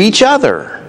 [0.00, 0.82] each other.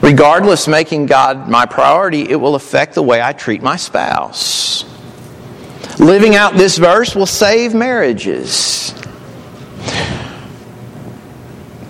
[0.00, 4.86] Regardless, making God my priority, it will affect the way I treat my spouse.
[5.98, 8.94] Living out this verse will save marriages.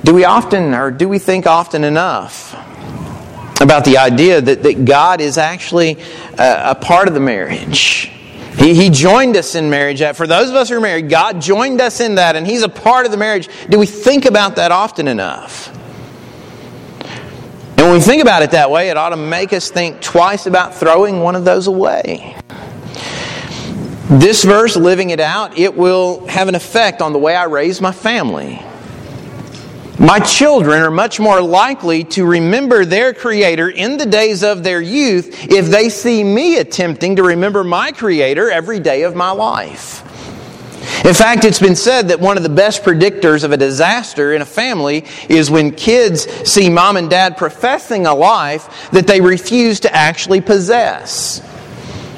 [0.02, 2.52] Do we often, or do we think often enough
[3.60, 5.96] about the idea that, that God is actually
[6.40, 8.10] a, a part of the marriage?
[8.56, 10.02] He, he joined us in marriage.
[10.02, 12.62] Uh, for those of us who are married, God joined us in that, and He's
[12.62, 13.48] a part of the marriage.
[13.68, 15.74] Do we think about that often enough?
[17.76, 20.46] And when we think about it that way, it ought to make us think twice
[20.46, 22.36] about throwing one of those away.
[24.10, 27.80] This verse, living it out, it will have an effect on the way I raise
[27.80, 28.60] my family.
[30.00, 34.80] My children are much more likely to remember their Creator in the days of their
[34.80, 40.00] youth if they see me attempting to remember my Creator every day of my life.
[41.04, 44.40] In fact, it's been said that one of the best predictors of a disaster in
[44.40, 49.80] a family is when kids see mom and dad professing a life that they refuse
[49.80, 51.46] to actually possess.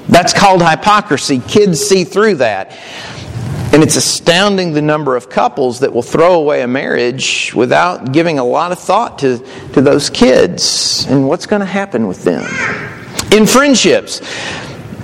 [0.06, 1.40] That's called hypocrisy.
[1.40, 2.78] Kids see through that.
[3.72, 8.38] And it's astounding the number of couples that will throw away a marriage without giving
[8.38, 9.38] a lot of thought to,
[9.72, 12.44] to those kids and what's going to happen with them.
[13.32, 14.20] In friendships,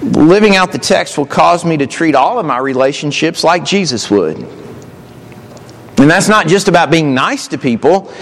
[0.02, 4.10] living out the text will cause me to treat all of my relationships like Jesus
[4.10, 4.36] would.
[4.36, 8.12] And that's not just about being nice to people,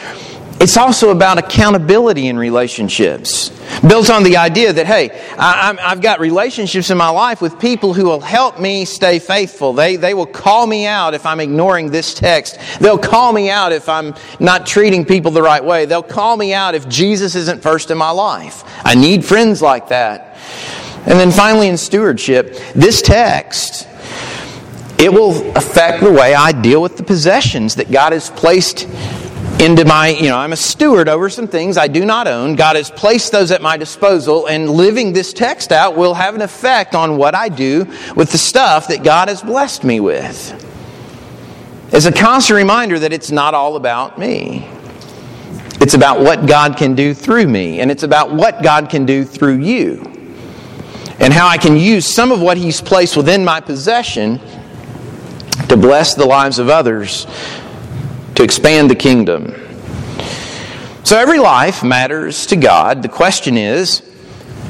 [0.59, 3.51] it's also about accountability in relationships.
[3.87, 7.93] Built on the idea that, hey, I, have got relationships in my life with people
[7.93, 9.75] who will help me stay faithful.
[9.75, 12.59] They, they will call me out if I'm ignoring this text.
[12.81, 15.85] They'll call me out if I'm not treating people the right way.
[15.85, 18.65] They'll call me out if Jesus isn't first in my life.
[18.85, 20.39] I need friends like that.
[21.07, 23.87] And then finally, in stewardship, this text
[24.99, 28.89] it will affect the way I deal with the possessions that God has placed
[29.61, 32.57] into my, you know, I'm a steward over some things I do not own.
[32.57, 36.43] God has placed those at my disposal, and living this text out will have an
[36.43, 40.63] effect on what I do with the stuff that God has blessed me with.
[41.93, 44.69] It's a constant reminder that it's not all about me.
[45.81, 49.25] It's about what God can do through me, and it's about what God can do
[49.25, 50.03] through you.
[51.19, 54.39] And how I can use some of what He's placed within my possession
[55.69, 57.27] to bless the lives of others
[58.37, 59.55] to expand the kingdom.
[61.05, 63.03] So every life matters to God.
[63.03, 64.03] The question is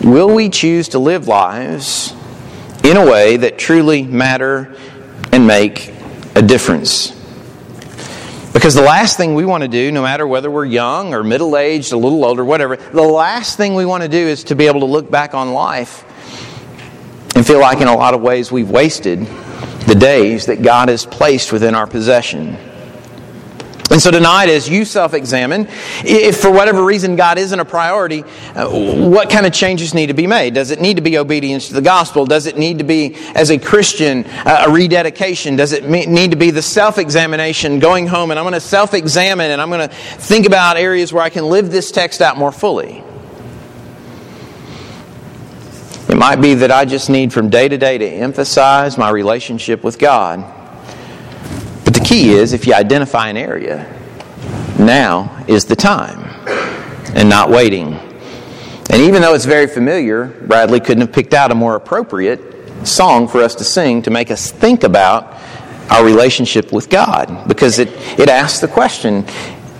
[0.02, 2.12] will we choose to live lives
[2.84, 4.76] in a way that truly matter
[5.32, 5.92] and make
[6.34, 7.12] a difference?
[8.52, 11.56] Because the last thing we want to do, no matter whether we're young or middle
[11.56, 14.66] aged, a little older, whatever, the last thing we want to do is to be
[14.66, 16.04] able to look back on life
[17.36, 19.26] and feel like in a lot of ways we've wasted
[19.86, 22.56] the days that God has placed within our possession.
[23.88, 25.68] And so tonight, as you self examine,
[26.04, 28.24] if for whatever reason God isn't a priority,
[28.54, 30.54] uh, what kind of changes need to be made?
[30.54, 32.26] Does it need to be obedience to the gospel?
[32.26, 35.54] Does it need to be, as a Christian, a rededication?
[35.54, 38.92] Does it need to be the self examination, going home and I'm going to self
[38.92, 42.36] examine and I'm going to think about areas where I can live this text out
[42.36, 43.04] more fully?
[46.08, 49.84] It might be that I just need from day to day to emphasize my relationship
[49.84, 50.55] with God
[52.06, 53.84] key is if you identify an area,
[54.78, 56.22] now is the time
[57.16, 57.94] and not waiting.
[58.90, 62.40] And even though it's very familiar, Bradley couldn't have picked out a more appropriate
[62.86, 65.34] song for us to sing to make us think about
[65.90, 67.88] our relationship with God because it,
[68.20, 69.24] it asks the question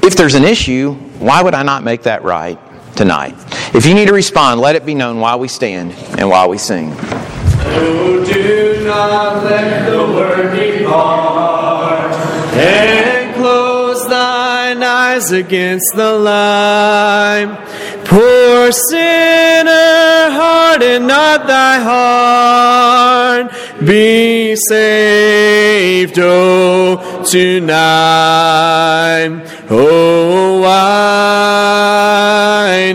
[0.03, 2.59] if there's an issue, why would I not make that right
[2.97, 3.35] tonight?
[3.73, 6.59] If you need to respond, let it be known while we stand and while we
[6.59, 6.93] sing.
[6.99, 11.26] Oh, do not let the word depart
[15.27, 17.59] eyes against the light.
[18.05, 23.53] Poor sinner, harden not thy heart.
[23.85, 28.13] Be saved, oh, tonight.
[29.71, 30.73] Oh, why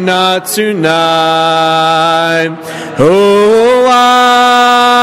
[0.01, 0.87] not tonight?
[2.99, 4.99] Oh, why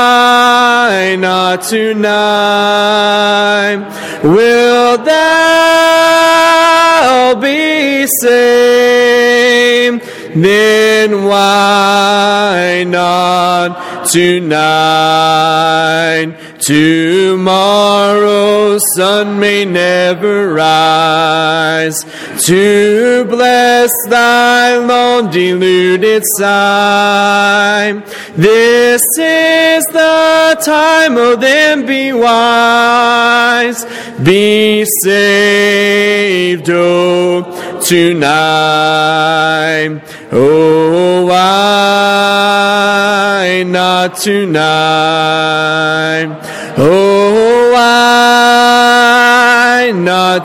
[1.19, 2.09] not tonight?
[4.25, 6.08] Will thou
[8.23, 10.03] saved?
[10.35, 15.39] Then why not tonight.
[18.79, 22.05] Tomorrow's sun may never rise
[22.45, 28.03] to bless thy long deluded sight.
[28.37, 33.85] This is the time, oh then be wise,
[34.23, 38.81] be saved, oh, tonight.
[40.31, 42.29] Oh, why
[43.67, 45.38] not tonight?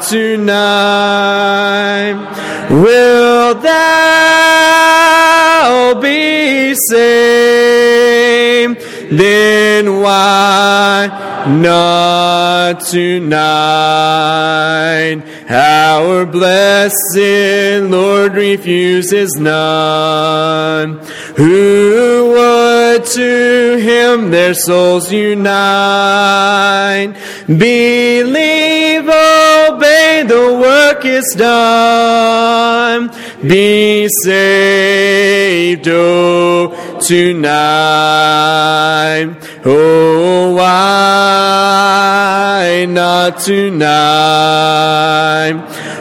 [0.01, 0.54] Tonight?
[2.69, 4.74] Will thou
[6.01, 8.80] be saved?
[9.12, 11.07] Then why
[11.48, 13.44] not tonight?
[15.50, 21.00] Our blessed Lord refuses none.
[21.36, 25.54] Who would to him their souls unite?
[27.48, 29.43] Believe, obey, the
[30.94, 33.10] work is done.
[33.42, 37.40] Be saved, oh, tonight.
[39.66, 40.75] Oh, why
[42.88, 43.84] not tonight?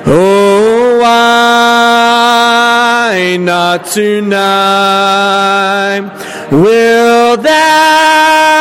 [0.07, 2.27] Oh, why
[3.41, 4.43] not tonight?
[6.51, 8.61] Will thou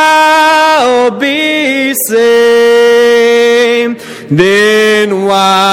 [1.19, 2.71] be saved?
[4.31, 5.71] Then why